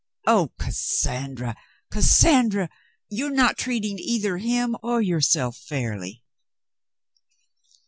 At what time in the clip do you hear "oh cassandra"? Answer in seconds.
0.25-1.55